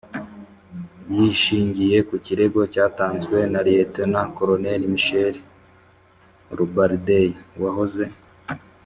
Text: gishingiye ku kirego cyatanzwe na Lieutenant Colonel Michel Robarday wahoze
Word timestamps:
gishingiye 1.13 1.97
ku 2.07 2.15
kirego 2.25 2.59
cyatanzwe 2.73 3.37
na 3.51 3.59
Lieutenant 3.65 4.29
Colonel 4.37 4.81
Michel 4.93 5.35
Robarday 6.57 7.29
wahoze 7.63 8.05